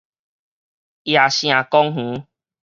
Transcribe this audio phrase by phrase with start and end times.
[0.03, 0.03] 椰城
[1.69, 2.25] 公園